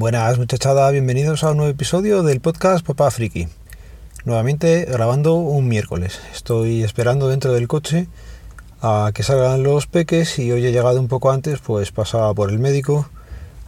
[0.00, 3.48] Buenas muchachada, bienvenidos a un nuevo episodio del podcast Papá Friki.
[4.24, 6.22] Nuevamente grabando un miércoles.
[6.32, 8.08] Estoy esperando dentro del coche
[8.80, 12.48] a que salgan los peques y hoy he llegado un poco antes, pues pasaba por
[12.48, 13.10] el médico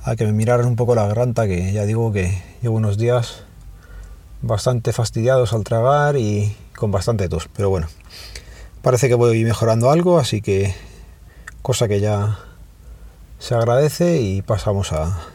[0.05, 3.43] a que me miraran un poco la garganta, que ya digo que llevo unos días
[4.41, 7.89] bastante fastidiados al tragar y con bastante tos, pero bueno,
[8.81, 10.75] parece que voy mejorando algo, así que
[11.61, 12.39] cosa que ya
[13.39, 15.27] se agradece y pasamos a,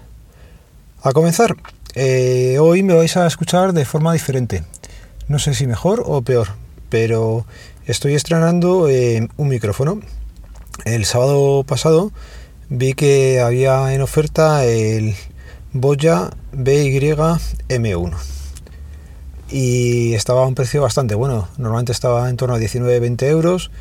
[1.08, 1.56] a comenzar.
[1.96, 4.64] Eh, hoy me vais a escuchar de forma diferente,
[5.28, 6.50] no sé si mejor o peor,
[6.90, 7.46] pero
[7.86, 10.02] estoy estrenando eh, un micrófono.
[10.86, 12.12] El sábado pasado
[12.70, 15.16] vi que había en oferta el
[15.74, 18.14] Boya BY-M1
[19.50, 21.48] y estaba a un precio bastante bueno.
[21.58, 23.72] Normalmente estaba en torno a 19-20 euros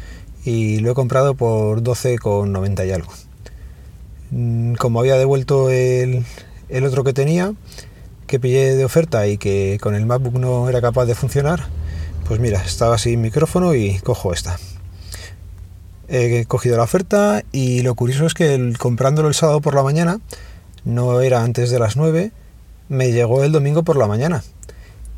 [0.45, 3.13] y lo he comprado por 12,90 y algo.
[4.31, 6.25] Mm, como había devuelto el,
[6.69, 7.55] el otro que tenía,
[8.27, 11.65] que pillé de oferta y que con el MacBook no era capaz de funcionar,
[12.27, 14.59] pues mira, estaba sin micrófono y cojo esta.
[16.09, 20.21] He cogido la oferta y lo curioso es que comprándolo el sábado por la mañana,
[20.85, 22.33] no era antes de las 9,
[22.89, 24.45] me llegó el domingo por la mañana.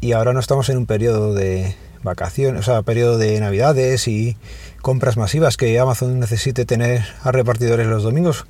[0.00, 4.36] Y ahora no estamos en un periodo de vacaciones, o sea, periodo de navidades y
[4.80, 8.46] compras masivas que Amazon necesite tener a repartidores los domingos.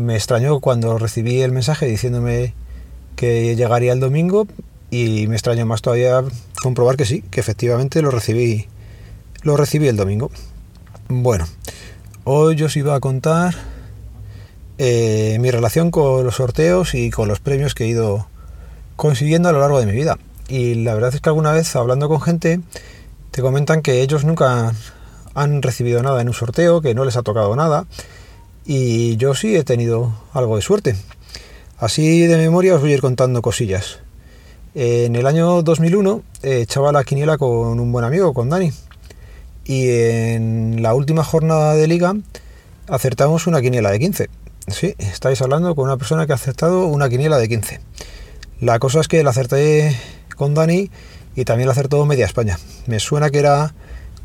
[0.00, 2.54] Me extrañó cuando recibí el mensaje diciéndome
[3.16, 4.46] que llegaría el domingo
[4.90, 6.24] y me extrañó más todavía
[6.62, 8.66] comprobar que sí, que efectivamente lo recibí,
[9.42, 10.30] lo recibí el domingo.
[11.08, 11.46] Bueno,
[12.24, 13.54] hoy os iba a contar
[14.78, 18.26] eh, mi relación con los sorteos y con los premios que he ido
[18.96, 20.18] consiguiendo a lo largo de mi vida.
[20.48, 22.60] Y la verdad es que alguna vez hablando con gente
[23.32, 24.72] te comentan que ellos nunca
[25.34, 27.84] han recibido nada en un sorteo, que no les ha tocado nada.
[28.72, 30.94] Y yo sí he tenido algo de suerte.
[31.76, 33.98] Así de memoria os voy a ir contando cosillas.
[34.76, 38.70] En el año 2001 eh, echaba la quiniela con un buen amigo, con Dani.
[39.64, 42.14] Y en la última jornada de liga
[42.86, 44.30] acertamos una quiniela de 15.
[44.68, 47.80] Sí, estáis hablando con una persona que ha acertado una quiniela de 15.
[48.60, 49.96] La cosa es que la acerté
[50.36, 50.92] con Dani
[51.34, 52.56] y también la acertó media España.
[52.86, 53.74] Me suena que era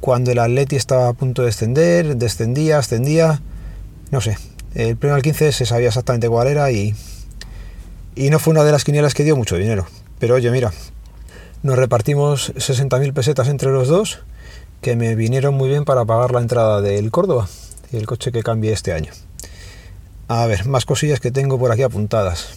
[0.01, 3.41] cuando el Atleti estaba a punto de descender, descendía, ascendía,
[4.15, 4.37] no sé.
[4.75, 6.95] El premio al 15 se sabía exactamente cuál era y,
[8.15, 9.87] y no fue una de las quinielas que dio mucho dinero.
[10.19, 10.71] Pero oye, mira,
[11.63, 14.19] nos repartimos 60.000 pesetas entre los dos
[14.79, 17.49] que me vinieron muy bien para pagar la entrada del Córdoba
[17.91, 19.11] y el coche que cambié este año.
[20.29, 22.47] A ver, más cosillas que tengo por aquí apuntadas.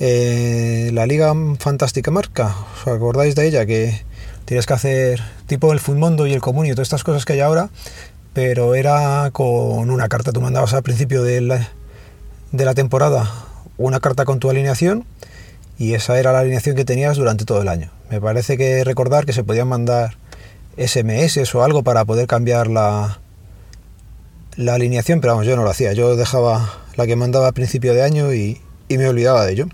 [0.00, 3.64] Eh, la Liga Fantástica Marca, ¿os acordáis de ella?
[3.64, 4.02] Que
[4.44, 7.70] tienes que hacer tipo el Mundo y el Comunio, todas estas cosas que hay ahora,
[8.38, 10.30] pero era con una carta.
[10.30, 11.70] Tú mandabas al principio de la,
[12.52, 13.28] de la temporada
[13.78, 15.04] una carta con tu alineación
[15.76, 17.90] y esa era la alineación que tenías durante todo el año.
[18.10, 20.18] Me parece que recordar que se podían mandar
[20.76, 23.18] SMS o algo para poder cambiar la,
[24.54, 25.92] la alineación, pero vamos, yo no lo hacía.
[25.92, 29.66] Yo dejaba la que mandaba a principio de año y, y me olvidaba de ello.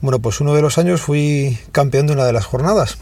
[0.00, 2.98] Bueno, pues uno de los años fui campeón de una de las jornadas.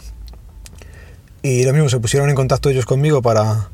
[1.40, 3.70] Y lo mismo, se pusieron en contacto ellos conmigo para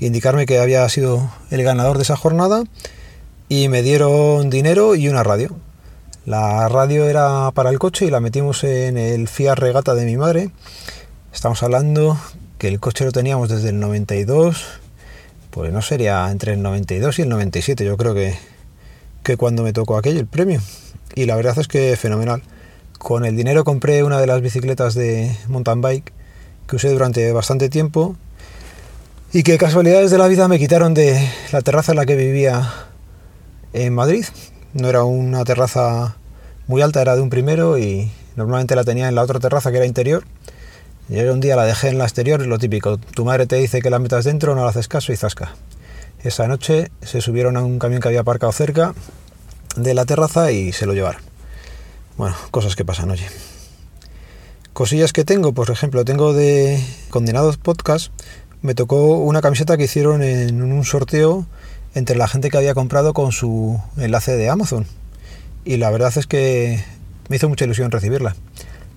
[0.00, 2.64] indicarme que había sido el ganador de esa jornada
[3.48, 5.56] y me dieron dinero y una radio.
[6.26, 10.16] La radio era para el coche y la metimos en el Fiat Regata de mi
[10.16, 10.50] madre.
[11.32, 12.18] Estamos hablando
[12.58, 14.64] que el coche lo teníamos desde el 92,
[15.50, 18.36] pues no sería entre el 92 y el 97, yo creo que,
[19.22, 20.60] que cuando me tocó aquello, el premio.
[21.14, 22.42] Y la verdad es que fenomenal.
[22.98, 26.12] Con el dinero compré una de las bicicletas de mountain bike
[26.66, 28.16] que usé durante bastante tiempo
[29.32, 32.72] y que casualidades de la vida me quitaron de la terraza en la que vivía
[33.72, 34.24] en Madrid.
[34.72, 36.16] No era una terraza
[36.66, 39.76] muy alta, era de un primero y normalmente la tenía en la otra terraza que
[39.76, 40.24] era interior.
[41.10, 43.90] Y un día la dejé en la exterior, lo típico, tu madre te dice que
[43.90, 45.54] la metas dentro, no le haces caso y zasca.
[46.22, 48.94] Esa noche se subieron a un camión que había aparcado cerca
[49.76, 51.22] de la terraza y se lo llevaron.
[52.16, 53.26] Bueno, cosas que pasan, oye.
[54.72, 58.12] Cosillas que tengo, por ejemplo, tengo de Condenados Podcast,
[58.62, 61.46] me tocó una camiseta que hicieron en un sorteo
[61.94, 64.86] entre la gente que había comprado con su enlace de Amazon
[65.64, 66.82] y la verdad es que
[67.28, 68.34] me hizo mucha ilusión recibirla.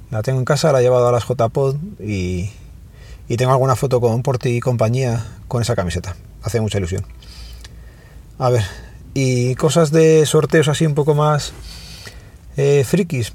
[0.09, 2.49] La tengo en casa, la he llevado a las JPod y,
[3.27, 6.15] y tengo alguna foto con Porti y compañía con esa camiseta.
[6.43, 7.05] Hace mucha ilusión.
[8.39, 8.63] A ver,
[9.13, 11.53] y cosas de sorteos así un poco más
[12.57, 13.33] eh, frikis.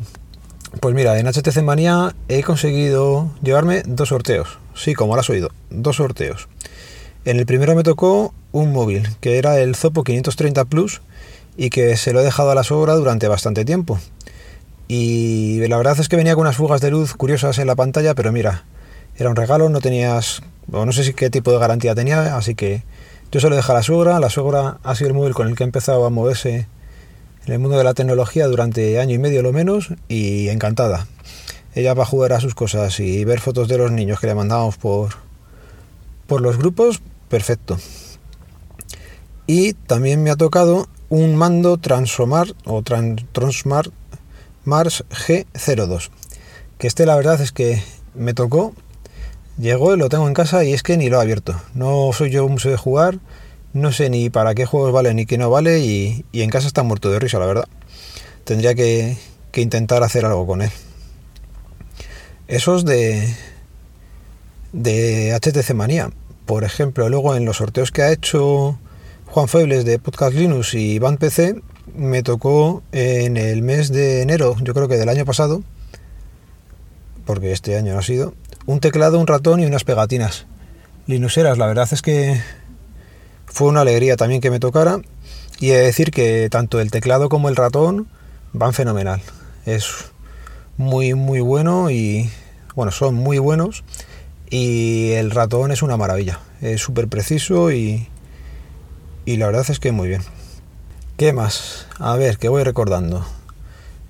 [0.81, 4.59] Pues mira, en HTC Manía he conseguido llevarme dos sorteos.
[4.75, 6.49] Sí, como lo has oído, dos sorteos.
[7.25, 11.01] En el primero me tocó un móvil, que era el Zopo 530 Plus,
[11.57, 13.99] y que se lo he dejado a la sobra durante bastante tiempo.
[14.87, 18.15] Y la verdad es que venía con unas fugas de luz curiosas en la pantalla,
[18.15, 18.65] pero mira,
[19.17, 22.83] era un regalo, no tenías, no sé si qué tipo de garantía tenía, así que
[23.33, 24.21] yo se lo dejé a la suegra.
[24.21, 26.69] La suegra ha sido el móvil con el que he empezado a moverse
[27.47, 31.07] en el mundo de la tecnología durante año y medio lo menos y encantada.
[31.75, 34.35] Ella va a jugar a sus cosas y ver fotos de los niños que le
[34.35, 35.11] mandamos por,
[36.27, 37.79] por los grupos, perfecto.
[39.47, 43.93] Y también me ha tocado un mando Transomar o Transmart
[44.65, 46.11] Mars G02.
[46.79, 47.81] Que este la verdad es que
[48.15, 48.75] me tocó,
[49.57, 51.55] llegó y lo tengo en casa y es que ni lo he abierto.
[51.75, 53.21] No soy yo mucho de jugar,
[53.77, 56.83] no sé ni para qué juegos vale ni qué no vale y, en casa está
[56.83, 57.69] muerto de risa, la verdad.
[58.45, 59.19] Tendría que,
[59.53, 60.71] que intentar hacer algo con él.
[62.49, 63.35] Esos de,
[64.73, 66.11] de HTC Manía.
[66.47, 68.79] Por ejemplo, luego en los sorteos que ha hecho
[69.27, 71.61] Juan Febles de Podcast Linux y Band PC,
[71.95, 75.63] me tocó en el mes de enero, yo creo que del año pasado,
[77.27, 78.35] porque este año no ha sido,
[78.65, 80.47] un teclado, un ratón y unas pegatinas.
[81.07, 82.41] Linuxeras, la verdad es que
[83.57, 85.01] fue una alegría también que me tocara
[85.59, 88.07] y he de decir que tanto el teclado como el ratón
[88.53, 89.23] van fenomenal.
[89.65, 90.11] Es
[90.77, 92.31] muy muy bueno y
[92.75, 93.83] bueno, son muy buenos
[94.51, 96.39] y el ratón es una maravilla.
[96.61, 98.07] Es súper preciso y,
[99.25, 100.21] y la verdad es que muy bien.
[101.17, 101.87] ¿Qué más?
[101.99, 103.25] A ver, que voy recordando.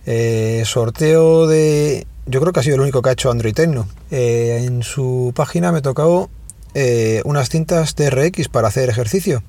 [0.07, 2.05] Eh, sorteo de...
[2.27, 3.87] Yo creo que ha sido el único que ha hecho Android Tecno.
[4.11, 6.31] Eh, en su página me tocó
[6.79, 9.43] eh, unas cintas TRX para hacer ejercicio.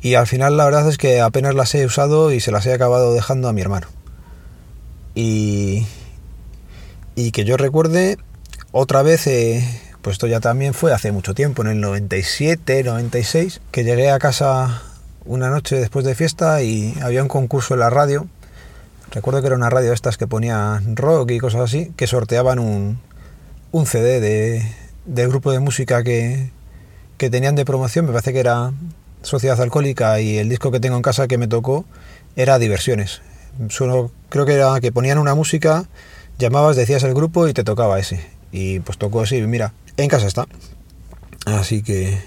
[0.00, 2.72] Y al final la verdad es que apenas las he usado y se las he
[2.72, 3.88] acabado dejando a mi hermano.
[5.14, 5.86] Y,
[7.14, 8.16] y que yo recuerde,
[8.72, 9.24] otra vez,
[10.00, 14.18] pues esto ya también fue hace mucho tiempo, en el 97, 96, que llegué a
[14.18, 14.82] casa
[15.26, 18.28] una noche después de fiesta y había un concurso en la radio.
[19.10, 22.98] Recuerdo que era una radio estas que ponía rock y cosas así, que sorteaban un,
[23.72, 26.50] un CD de, del grupo de música que,
[27.16, 28.72] que tenían de promoción, me parece que era
[29.22, 31.84] Sociedad Alcohólica y el disco que tengo en casa que me tocó
[32.36, 33.22] era Diversiones.
[33.70, 35.86] Solo, creo que era que ponían una música,
[36.38, 38.26] llamabas, decías el grupo y te tocaba ese.
[38.52, 40.46] Y pues tocó así, mira, en casa está.
[41.46, 42.20] Así que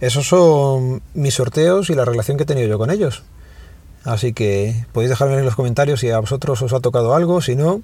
[0.00, 3.24] esos son mis sorteos y la relación que he tenido yo con ellos.
[4.04, 7.56] Así que podéis dejarme en los comentarios si a vosotros os ha tocado algo, si
[7.56, 7.82] no,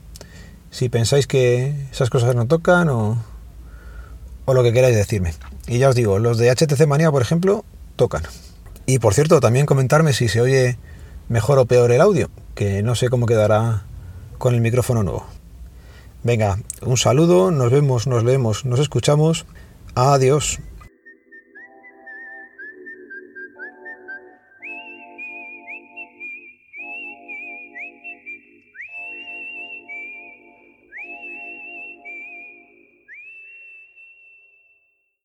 [0.71, 3.19] si pensáis que esas cosas no tocan o,
[4.45, 5.35] o lo que queráis decirme.
[5.67, 7.65] Y ya os digo, los de HTC Manía, por ejemplo,
[7.97, 8.23] tocan.
[8.87, 10.79] Y por cierto, también comentarme si se oye
[11.29, 13.85] mejor o peor el audio, que no sé cómo quedará
[14.39, 15.27] con el micrófono nuevo.
[16.23, 19.47] Venga, un saludo, nos vemos, nos leemos, nos escuchamos.
[19.95, 20.59] Adiós.